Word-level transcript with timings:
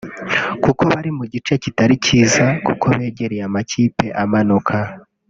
kuko 0.63 0.81
bari 0.91 1.09
mu 1.17 1.25
gice 1.33 1.53
kitari 1.63 1.93
cyiza 2.05 2.45
kuko 2.65 2.85
begereye 2.99 3.41
amakipe 3.49 4.05
amanuka 4.23 4.75